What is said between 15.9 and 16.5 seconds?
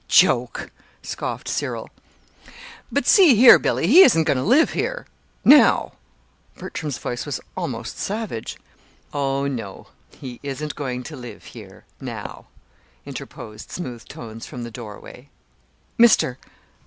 "Mr.